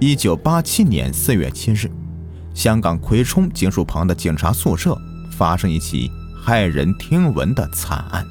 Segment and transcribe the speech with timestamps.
[0.00, 1.90] 一九八七年四月七日，
[2.54, 4.96] 香港葵涌警署旁的警察宿舍
[5.36, 6.08] 发生一起
[6.46, 8.24] 骇人听闻的惨案。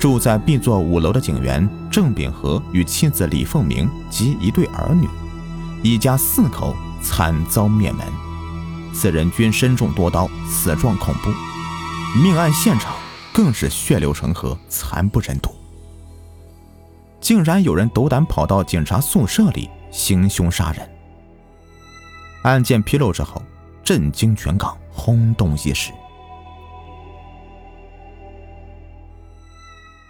[0.00, 5.08] 住在 B 座五楼的警员郑秉和与妻子李凤鸣及一对儿女，
[5.80, 8.04] 一家四口惨遭灭门，
[8.92, 11.30] 四人均身中多刀，死状恐怖。
[12.20, 12.96] 命案现场
[13.32, 15.54] 更是血流成河，惨不忍睹。
[17.20, 20.90] 竟然有人斗胆跑到警察宿舍里行凶杀人。
[22.42, 23.42] 案件披露之后，
[23.84, 25.92] 震惊全港，轰动一时。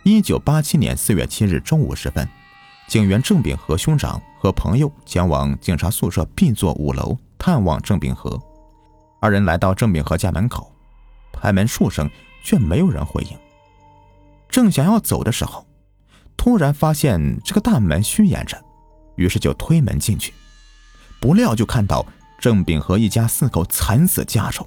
[0.03, 2.29] 一九八七年四月七日中午时分，
[2.89, 8.41] 警员郑秉和兄长和朋友前往警察宿舍 B 座五楼探望郑秉和。
[9.20, 10.73] 二人来到郑秉和家门口，
[11.33, 12.09] 拍门数声，
[12.42, 13.37] 却没有人回应。
[14.48, 15.67] 正想要走的时候，
[16.37, 18.59] 突然发现这个大门虚掩着，
[19.20, 20.33] 于是就推门进去，
[21.20, 22.05] 不料就看到
[22.41, 24.67] 郑炳和一家四口惨死家中，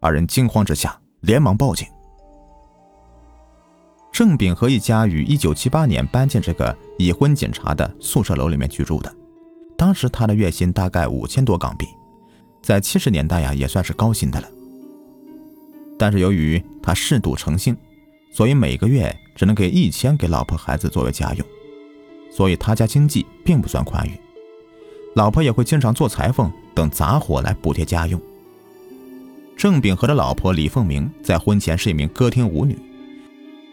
[0.00, 1.86] 二人惊慌之下连忙报警。
[4.12, 9.14] 郑炳和一家于一九七八年搬进这个已婚警察的宿舍楼里面居住的，
[9.76, 11.86] 当时他的月薪大概五千多港币，
[12.60, 14.48] 在七十年代呀也算是高薪的了。
[15.96, 17.76] 但是由于他嗜赌成性，
[18.32, 19.16] 所以每个月。
[19.38, 21.46] 只能给一千给老婆孩子作为家用，
[22.38, 24.12] 所以他家经济并不算宽裕。
[25.16, 28.20] 老婆也会经常做裁缝等杂活来补贴家用。
[29.56, 32.78] 郑秉和的老婆李凤鸣在婚前是一名歌厅舞女，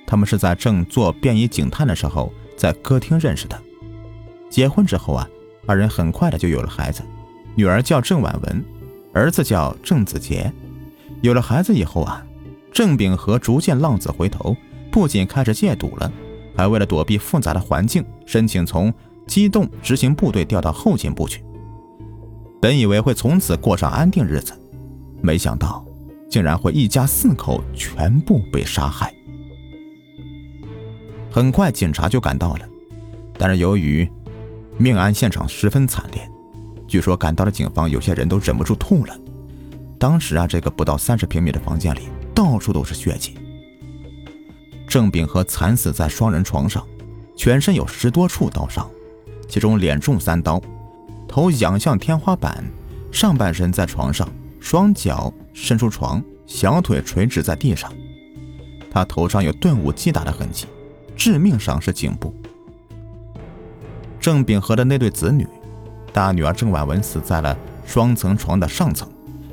[0.08, 3.61] 他们是在正做便衣警探的时候在歌厅认识的。
[4.49, 5.30] 结婚之后啊，
[5.67, 7.03] 二人很快的就有了孩子，
[7.53, 8.66] 女儿叫郑婉文，
[9.13, 10.52] 儿子叫郑子杰。
[11.21, 12.25] 有了孩子以后啊，
[12.71, 14.58] 郑秉和逐渐浪子回头。
[14.91, 16.11] 不仅开始戒赌了，
[16.56, 18.94] 还为了躲避复杂的环境，申请从
[19.28, 21.44] 机动执行部队调到后勤部去。
[22.61, 24.53] 本以为会从此过上安定日子，
[25.22, 25.86] 没想到
[26.30, 29.14] 竟然会一家四口全部被杀害。
[31.30, 32.67] 很快警察就赶到了，
[33.38, 34.10] 但是由于
[34.77, 36.27] 命案现场十分惨烈，
[36.88, 39.17] 据说赶到的警方有些人都忍不住吐了。
[39.99, 43.38] 当时啊，这个不到三十平米的房间里，到处都是血迹。
[44.87, 46.85] 郑秉和惨死在双人床上，
[47.35, 48.89] 全身有十多处刀伤，
[49.47, 50.61] 其中脸中三刀，
[51.27, 52.63] 头仰向天花板，
[53.11, 54.27] 上半身在床上，
[54.59, 57.91] 双脚伸出床，小腿垂直在地上。
[58.91, 60.67] 他头上有钝物击打的痕迹，
[61.15, 62.33] 致命伤是颈部。
[64.19, 65.45] 郑秉和的那对子女，
[66.13, 69.07] 大女儿郑婉文死在了双层床的上层，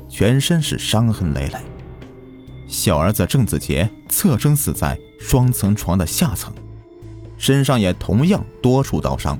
[0.07, 1.59] 全身是伤痕累累；
[2.73, 4.99] 小儿子郑子杰侧身死在。
[5.19, 6.53] 双层床的下层，
[7.37, 9.39] 身上也同样多处刀伤，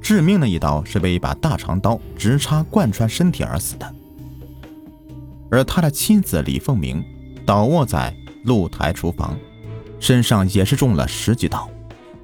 [0.00, 3.94] 致命的一刀是被一把大长刀直插贯穿身体而死的。
[5.50, 7.04] 而他的妻子李凤鸣
[7.44, 9.36] 倒卧在露台厨房，
[10.00, 11.68] 身上也是中了十几刀，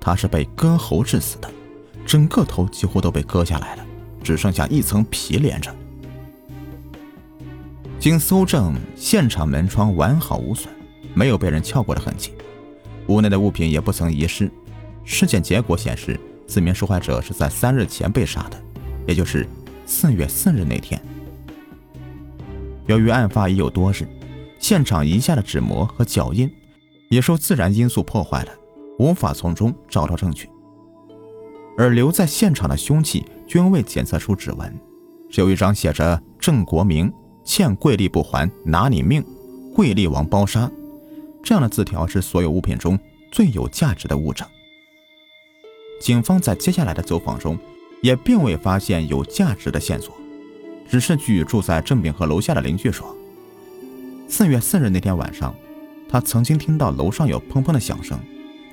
[0.01, 1.51] 他是被割喉致死的，
[2.07, 3.85] 整个头几乎都被割下来了，
[4.25, 5.71] 只剩下一层皮连着。
[7.99, 10.73] 经搜证，现场门窗完好无损，
[11.15, 12.33] 没有被人撬过的痕迹。
[13.09, 14.51] 屋内的物品也不曾遗失。
[15.05, 18.63] 尸检结果显示，四名受害者是在三日前被杀的，
[19.07, 19.49] 也就是
[19.85, 21.01] 四月四日那天。
[22.87, 24.07] 由于案发已有多日，
[24.61, 26.49] 现场遗下的指模和脚印
[27.09, 28.53] 也受自然因素破坏了，
[29.01, 30.49] 无法从中找到证据。
[31.77, 34.73] 而留在现场的凶器均未检测出指纹，
[35.29, 37.13] 只有一张写着“郑国明
[37.49, 39.25] 欠贵利不还，拿你命，
[39.75, 40.71] 贵利王包杀”。
[41.43, 42.99] 这样的字条是所有物品中
[43.33, 44.47] 最有价值的物证。
[45.99, 47.59] 警方在接下来的走访中，
[48.03, 50.15] 也并未发现有价值的线索，
[50.91, 53.17] 只是据住在郑炳和楼下的邻居说，
[54.29, 55.55] 四月四日那天晚上，
[56.07, 58.21] 他曾经听到楼上有砰砰的响声，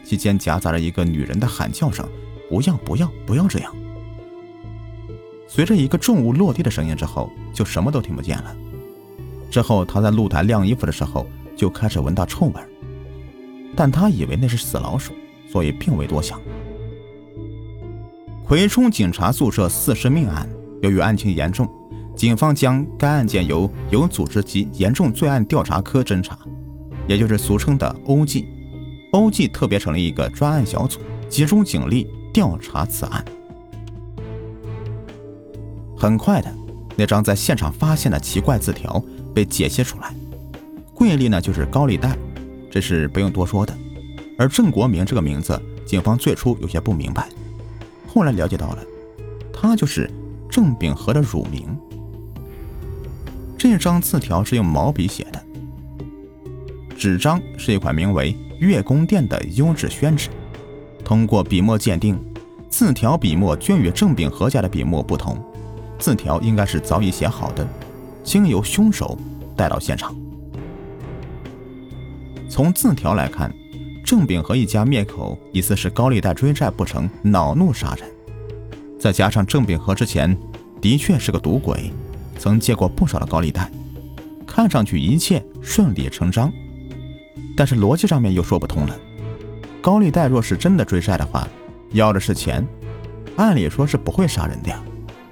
[0.04, 2.06] 期间夹杂着一个女人的喊叫声
[2.52, 3.74] ：“不要，不要，不要这样。”
[5.48, 8.56] 随着一个重物落地的声音之后，就什么都听不见了。
[9.50, 11.26] 之后他在露台晾衣服的时候。
[11.58, 12.62] 就开始闻到臭味，
[13.78, 15.14] 但他以为那是死老鼠，
[15.50, 16.38] 所以并未多想。
[18.46, 20.50] 葵冲警察宿舍四尸命案，
[20.82, 21.66] 由于案情严重，
[22.14, 26.38] 警方将该案件由有组织及严重罪案调查科侦查，
[27.08, 28.46] 也就是俗称的 OG。
[29.14, 31.00] OG 特别成立一个专案小组，
[31.30, 33.24] 集中警力调查此案。
[36.06, 36.54] 很快的，
[36.96, 39.04] 那张在现场发现的奇怪字条
[39.34, 40.14] 被解析出来。
[40.94, 42.16] 贵利呢，就是高利贷，
[42.70, 43.76] 这是不用多说的。
[44.38, 47.28] 而郑国明这个名字，警方最初有些不明白，
[48.08, 48.84] 后来了解到了，
[49.52, 50.10] 他就是
[50.48, 51.76] 郑秉和的乳名。
[53.58, 55.44] 这张字条是用毛笔写的，
[56.96, 60.30] 纸张是一款名为“月宫殿”的优质宣纸。
[61.04, 62.16] 通过笔墨鉴定，
[62.70, 65.44] 字条笔墨均与郑秉和家的笔墨不同，
[65.98, 67.68] 字条应该是早已写好的，
[68.24, 69.18] 经由凶手
[69.56, 70.16] 带到现场。
[72.50, 73.54] 从字条来看，
[74.04, 78.10] 郑秉和一家灭口疑似是高利贷追债不成，恼怒杀人。
[79.00, 80.38] 再加上郑秉和之前
[80.80, 81.92] 的确是个赌鬼，
[82.38, 83.70] 曾借过不少的高利贷，
[84.46, 86.52] 看上去一切顺理成章，
[87.58, 88.96] 但是逻辑上面又说不通了。
[89.82, 91.48] 高利贷若是真的追债的话，
[91.92, 92.66] 要的是钱，
[93.36, 94.82] 按理说是不会杀人的呀，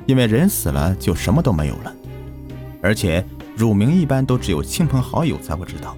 [0.05, 1.93] 因为人死了就什么都没有了。
[2.81, 5.95] 而且乳名一般都只有亲朋好友才会知道，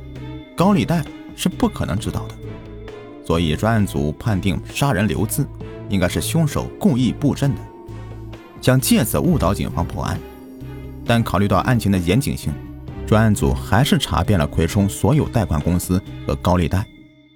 [0.55, 1.03] 高利贷
[1.35, 2.35] 是不可能知道的。
[3.25, 5.47] 所以专案组判定杀人留字
[5.89, 7.61] 应该是凶手故意布阵的，
[8.61, 10.19] 想借此误导警方破案。
[11.05, 12.53] 但考虑到案情的严谨性，
[13.07, 16.85] 专案组还是查遍了葵冲所有贷款公司和高利贷，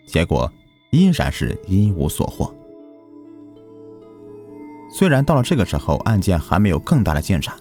[0.05, 0.51] 结果。
[0.91, 2.51] 依然是一无所获。
[4.91, 7.53] 虽然到了这个时候，案件还没有更大的进展，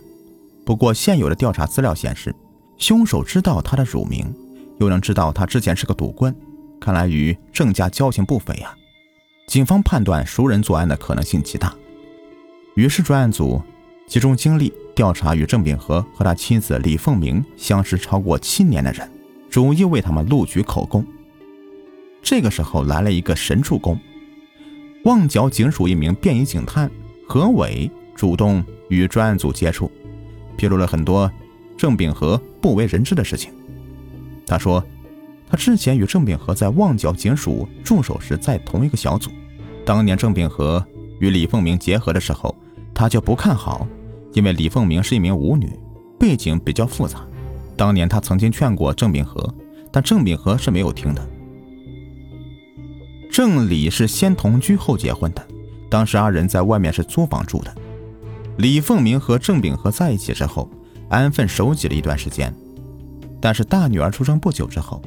[0.65, 2.35] 不过现有的调查资料显示，
[2.79, 4.35] 凶手知道他的乳名，
[4.79, 6.35] 又能知道他之前是个赌棍，
[6.81, 8.75] 看来与郑家交情不菲呀。
[9.47, 11.75] 警方判断熟人作案的可能性极大，
[12.75, 13.61] 于是专案组
[14.07, 19.11] 集中精力调查与郑秉和和他妻子李凤鸣相识超过七年的人，
[19.51, 21.05] 逐一为他们录取口供。
[22.23, 23.99] 这个时候来了一个神助攻，
[25.05, 26.91] 旺角警署一名便衣警探
[27.31, 29.93] 何伟主动与专案组接触，
[30.57, 31.31] 披露了很多
[31.77, 33.53] 郑秉和不为人知的事情。
[34.47, 34.83] 他说，
[35.47, 39.31] 他之前与郑秉和在旺角警署驻守时在同一个小组。
[39.85, 40.83] 当年郑秉和
[41.21, 42.57] 与李凤鸣结合的时候，
[42.95, 43.87] 他就不看好，
[44.33, 45.71] 因为李凤鸣是一名舞女，
[46.19, 47.21] 背景比较复杂。
[47.77, 49.55] 当年他曾经劝过郑秉和，
[49.93, 51.29] 但郑秉和是没有听的。
[53.31, 55.47] 郑李是先同居后结婚的，
[55.89, 57.75] 当时二人在外面是租房住的。
[58.59, 60.69] 李凤鸣和郑秉和在一起之后，
[61.09, 62.53] 安分守己了一段时间，
[63.41, 65.01] 但是大女儿出生不久之后，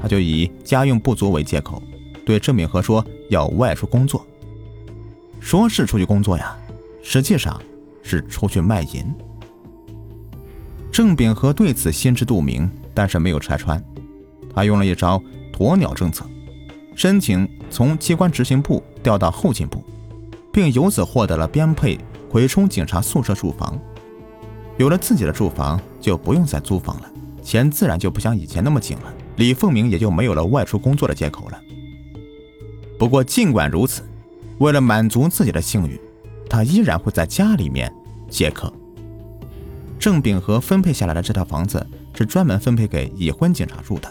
[0.00, 1.82] 他就以家用不足为借口，
[2.24, 4.26] 对郑秉和说要外出工作。
[5.40, 6.56] 说是出去工作呀，
[7.02, 7.60] 实际上
[8.02, 9.04] 是出去卖淫。
[10.90, 13.80] 郑秉和对此心知肚明，但是没有拆穿，
[14.54, 16.26] 他用了一招鸵鸟政策。
[16.94, 19.84] 申请从机关执行部调到后勤部，
[20.56, 22.00] 并由此获得了编配
[22.30, 23.78] 葵冲警察宿舍住房。
[24.78, 27.12] 有了自己的住房，就不用再租房了，
[27.42, 29.12] 钱自然就不像以前那么紧了。
[29.36, 31.60] 李凤鸣也就没有了外出工作的借口了。
[32.98, 34.02] 不过，尽管如此，
[34.56, 36.00] 为了满足自己的性欲，
[36.48, 37.94] 他依然会在家里面
[38.30, 38.72] 接客。
[39.98, 44.10] 郑秉和分配下来的这套房子是专门分配给已婚警察住的，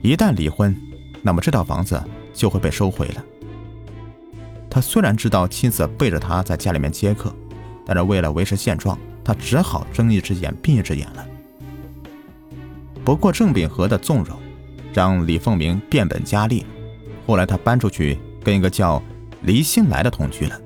[0.00, 0.74] 一旦离婚，
[1.20, 2.02] 那么这套房子。
[2.32, 3.22] 就会被收回了。
[4.74, 7.30] 他虽然知道妻子背着他在家里面接客，
[7.84, 11.26] 但是为了维持现状，他只好睁一只眼闭一只眼了。
[13.04, 14.34] 不过郑秉和的纵容，
[14.94, 16.64] 让李凤鸣变本加厉。
[17.26, 19.02] 后来他搬出去跟一个叫
[19.42, 20.58] 黎新来的同居了。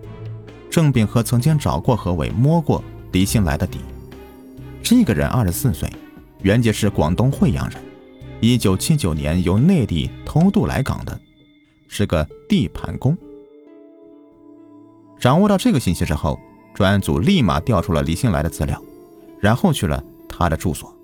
[0.70, 3.80] 郑秉和曾经找过何伟摸过黎新来的底。
[4.84, 5.90] 这个人二十四岁，
[6.42, 7.82] 原籍是广东惠阳人，
[8.40, 11.20] 一九七九年由内地偷渡来港的。
[11.88, 13.18] 是个地盘工。
[15.26, 16.38] 掌握到这个信息之后，
[16.72, 18.80] 专案组立马调出了李兴来的资料，
[19.40, 20.96] 然后去了他的住所。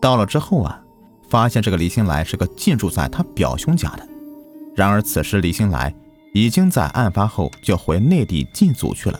[0.00, 0.80] 到了之后啊，
[1.28, 4.08] 发现这个李兴来是个进驻在他表兄家的。
[4.76, 5.92] 然而此时李兴来
[6.32, 9.18] 已经在案发后就回内地进组去了。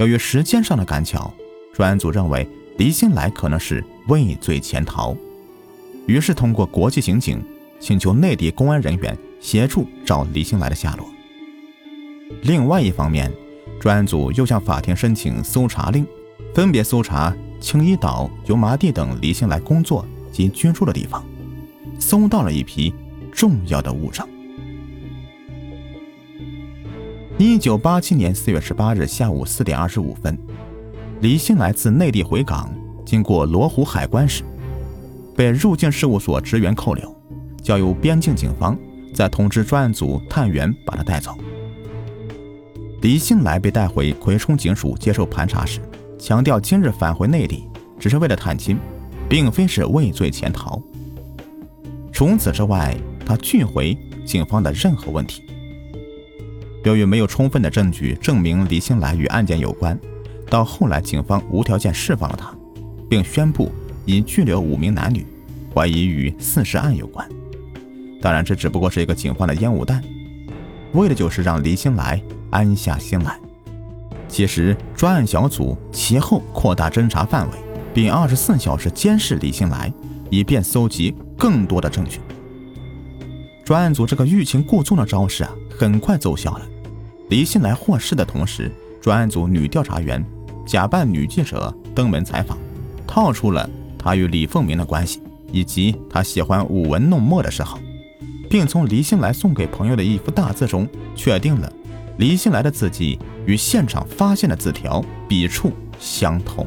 [0.00, 1.32] 由于时间上的赶巧，
[1.72, 2.44] 专案组认为
[2.76, 5.16] 李兴来可能是畏罪潜逃，
[6.08, 7.40] 于是通过国际刑警。
[7.78, 11.06] 请求内地公安人员协助找李兴来的下落。
[12.42, 13.32] 另外一方面，
[13.80, 16.06] 专案组又向法庭申请搜查令，
[16.54, 21.24] 分别搜查青衣岛、油麻地等李兴来工作及居住的地方，
[21.98, 22.92] 搜到了一批
[23.32, 24.26] 重要的物证。
[27.38, 30.38] 一九八七年四月十八日下午四点二十五分，
[31.20, 32.72] 李兴来自内地回港，
[33.04, 34.42] 经过罗湖海关时，
[35.36, 37.14] 被入境事务所职员扣留。
[37.62, 38.78] 交由边境警方
[39.12, 41.36] 再通知专案组探员把他带走。
[43.06, 45.78] 李兴来被带回葵冲警署接受盘查时，
[46.18, 47.62] 强调今日返回内地
[48.00, 48.76] 只是为了探亲，
[49.28, 50.82] 并非是畏罪潜逃。
[52.10, 55.44] 除此之外，他拒回警方的任何问题。
[56.82, 59.96] 由于没有充分的证据证明李兴来与案件有关，
[60.50, 62.52] 到后来警方无条件释放了他，
[63.08, 63.70] 并宣布
[64.04, 65.24] 已拘留五名男女，
[65.72, 67.24] 怀疑与四尸案有关。
[68.20, 70.02] 当然，这只不过是一个警方的烟雾弹，
[70.94, 73.38] 为的就是让李兴来安下心来。
[74.28, 77.56] 其实，专案小组其后扩大侦查范围，
[77.94, 79.92] 并二十四小时监视李兴来，
[80.30, 82.20] 以便搜集更多的证据。
[83.64, 86.66] 专案组这个欲擒故纵的招式啊，很快奏效了。
[87.30, 90.24] 李新来获释的同时，专案组女调查员
[90.66, 92.58] 假扮女记者登门采访，
[93.06, 95.20] 套出了他与李凤鸣的关系，
[95.52, 97.78] 以及他喜欢舞文弄墨的嗜好，
[98.50, 101.72] 并从李新来送给朋友的一幅大字中确定了
[102.18, 106.66] 李新来的字迹与现场发现的字条笔触相同。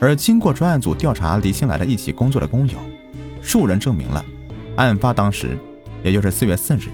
[0.00, 2.74] 而经过专案组调查李新来的一起工作的工友。
[3.40, 4.24] 数人证明了，
[4.76, 5.58] 案发当时，
[6.02, 6.88] 也就是四月四日，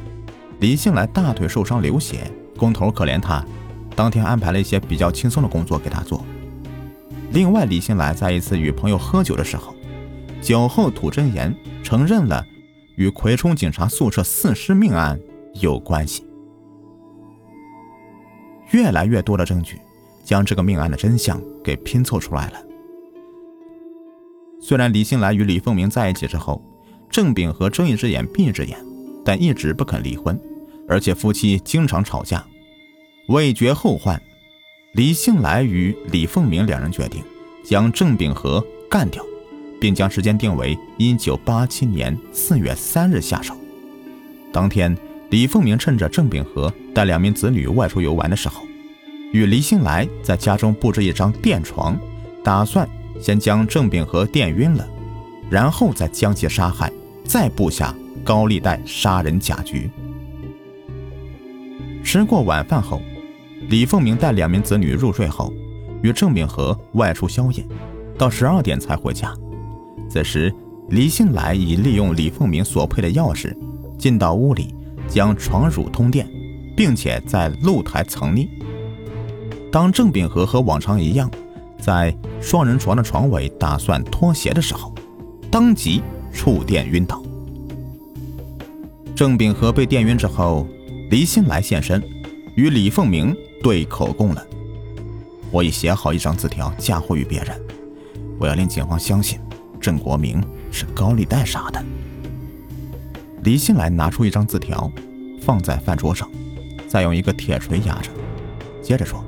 [0.59, 3.45] 李兴来大腿受伤流血，工头可怜他，
[3.95, 6.25] 当天安排了一些比较轻松的工作给他做。
[7.31, 9.73] 另外，李兴来在一次与朋友喝酒的时候，
[10.43, 12.45] 酒后吐真言，承认了
[12.97, 15.17] 与葵冲警察宿舍四尸命案
[15.55, 16.25] 有关系。
[18.71, 19.81] 越来越多的证据
[20.25, 22.63] 将这个命案的真相给拼凑出来了。
[24.61, 26.63] 虽然李兴来与李凤鸣在一起之后，
[27.11, 28.79] 郑炳和睁一只眼闭一只眼，
[29.25, 30.39] 但一直不肯离婚，
[30.87, 32.45] 而且夫妻经常吵架。
[33.29, 34.21] 为绝后患，
[34.95, 37.23] 李兴来与李凤鸣两人决定
[37.65, 39.25] 将郑炳和干掉，
[39.81, 43.57] 并将时间定为一九八七年四月三日下手。
[44.53, 44.97] 当天，
[45.31, 48.63] 李凤鸣趁着郑秉和带两名子女外出游玩的时候，
[49.33, 51.99] 与李兴来在家中布置一张垫床，
[52.45, 52.89] 打算。
[53.21, 54.89] 先将郑秉和电晕了，
[55.51, 56.91] 然后再将其杀害，
[57.23, 57.95] 再布下
[58.25, 59.91] 高利贷杀人假局。
[62.03, 63.03] 吃过晚饭后，
[63.69, 65.53] 李凤鸣带两名子女入睡后，
[66.03, 67.63] 与郑秉和外出宵夜，
[68.17, 69.35] 到十二点才回家。
[70.09, 70.51] 此时，
[70.89, 73.55] 李兴来已利用李凤鸣所配的钥匙，
[73.99, 74.75] 进到屋里，
[75.11, 76.27] 将床褥通电，
[76.75, 78.49] 并且在露台藏匿。
[79.71, 81.31] 当郑秉和和往常一样。
[81.83, 84.93] 在双人床的床尾打算脱鞋的时候，
[85.51, 87.23] 当即触电晕倒。
[89.17, 90.67] 郑秉和被电晕之后，
[91.11, 92.03] 李新来现身，
[92.55, 94.47] 与李凤鸣对口供了。
[95.51, 97.59] 我已写好一张字条嫁祸于别人，
[98.39, 99.41] 我要令警方相信
[99.81, 100.39] 郑国明
[100.71, 101.83] 是高利贷杀的。
[103.43, 104.91] 李兴来拿出一张字条，
[105.41, 106.29] 放在饭桌上，
[106.87, 108.11] 再用一个铁锤压着，
[108.83, 109.25] 接着说。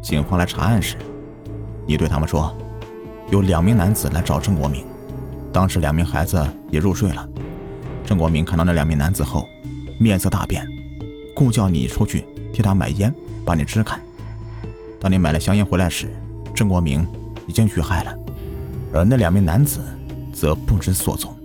[0.00, 0.96] 警方来查案时，
[1.86, 2.56] 你对他们说，
[3.30, 4.82] 有两名男子来找郑国明，
[5.52, 7.28] 当时两名孩子也入睡了。
[8.06, 9.46] 郑国明看到那两名男子后，
[10.00, 10.66] 面色大变，
[11.34, 14.00] 故叫你出去替他买烟，把你支开。
[14.98, 16.08] 当你买了香烟回来时，
[16.54, 17.06] 郑国明
[17.46, 18.18] 已经遇害了，
[18.94, 19.80] 而那两名男子
[20.32, 21.35] 则不知所踪。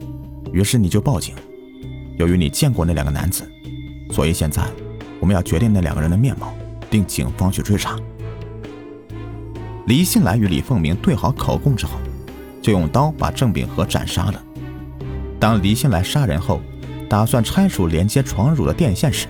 [0.51, 1.35] 于是你就报警。
[2.17, 3.49] 由于你见过那两个男子，
[4.11, 4.63] 所以现在
[5.19, 6.53] 我们要决定那两个人的面貌，
[6.91, 7.97] 令警方去追查。
[9.87, 11.93] 李兴来与李凤鸣对好口供之后，
[12.61, 14.43] 就用刀把郑秉和斩杀了。
[15.39, 16.61] 当李兴来杀人后，
[17.09, 19.25] 打算拆除连接床褥的电线时，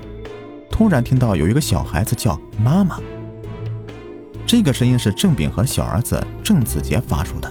[0.69, 2.99] 突然听到有一个小孩子叫“妈妈”。
[4.45, 7.49] 这个声音是郑秉和小儿子郑子杰发出的。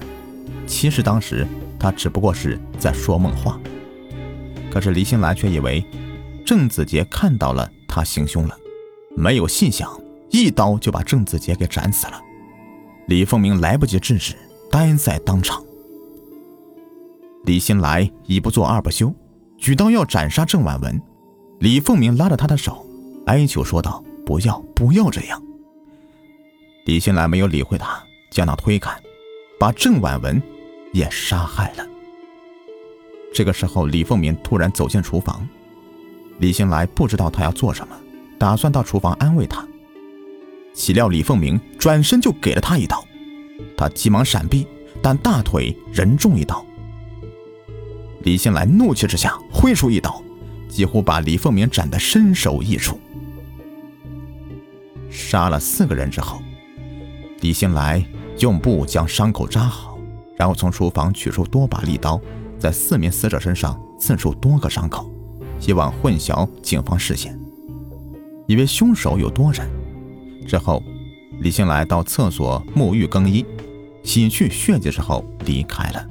[0.67, 1.47] 其实当时
[1.81, 3.59] 他只不过是在说梦话。
[4.71, 5.85] 可是李兴来却以为
[6.45, 8.57] 郑子杰看到了他行凶了，
[9.17, 9.91] 没有细想，
[10.31, 12.21] 一刀就把郑子杰给斩死了。
[13.07, 14.37] 李凤鸣来不及制止，
[14.71, 15.61] 呆在当场。
[17.45, 19.13] 李新来一不做二不休，
[19.57, 21.01] 举刀要斩杀郑婉文。
[21.59, 22.87] 李凤鸣拉着他的手，
[23.27, 25.43] 哀求说道：“不要，不要这样。”
[26.87, 28.91] 李新来没有理会他，将他推开，
[29.59, 30.41] 把郑婉文
[30.93, 31.87] 也杀害了。
[33.33, 35.49] 这个时候，李凤鸣突然走进厨房，
[36.39, 37.97] 李新来不知道他要做什么，
[38.39, 39.67] 打算到厨房安慰他。
[40.73, 43.05] 岂料李凤鸣转身就给了他一刀，
[43.77, 44.67] 他急忙闪避，
[45.03, 46.65] 但大腿仍中一刀。
[48.23, 50.23] 李兴来怒气之下挥出一刀，
[50.69, 53.01] 几乎把李凤鸣斩得身首异处。
[55.11, 56.41] 杀了四个人之后，
[57.41, 58.05] 李兴来
[58.39, 59.99] 用布将伤口扎好，
[60.41, 62.19] 然后从厨房取出多把利刀，
[62.59, 65.13] 在四名死者身上刺出多个伤口，
[65.59, 67.39] 希望混淆警方视线，
[68.47, 69.69] 以为凶手有多人。
[70.49, 70.83] 之后，
[71.41, 73.45] 李兴来到厕所沐浴更衣，
[74.03, 76.09] 洗去血迹之后离开了。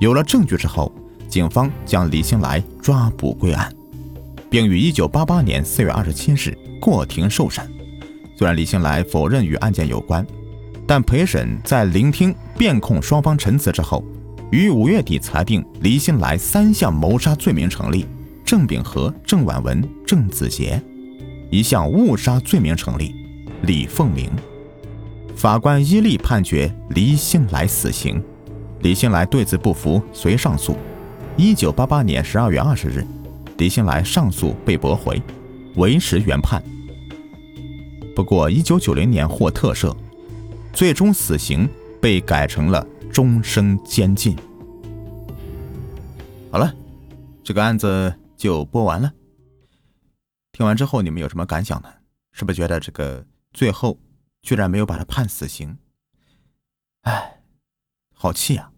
[0.00, 0.90] 有了证据之后，
[1.28, 3.72] 警方将李兴来抓捕归案，
[4.50, 7.64] 并于一九八八年四月二十七日过庭受审。
[8.36, 10.26] 虽然李兴来否认与案件有关，
[10.90, 14.04] 但陪审在聆听辩控双方陈词之后，
[14.50, 18.04] 于五月底裁定李兴来三项谋杀罪名成立，
[18.44, 20.82] 郑秉和、郑婉文、郑子杰
[21.48, 23.14] 一项误杀罪名成立，
[23.62, 24.28] 李凤鸣。
[25.36, 28.20] 法官依例判决李兴来死刑。
[28.80, 30.76] 李兴来对此不服，遂上诉。
[31.36, 33.06] 一九八八年十二月二十日，
[33.58, 35.22] 李兴来上诉被驳回，
[35.76, 36.60] 维持原判。
[38.16, 39.94] 不过一九九零年获特赦，
[40.72, 41.68] 最终死刑
[42.00, 44.36] 被改成了终生监禁。
[46.50, 46.74] 好了，
[47.44, 49.12] 这个案子就播完了。
[50.52, 51.88] 听完之后，你们有什么感想呢？
[52.32, 53.98] 是不是觉得这个最后
[54.42, 55.76] 居然没有把他判死刑？
[57.02, 57.42] 哎，
[58.14, 58.69] 好气呀！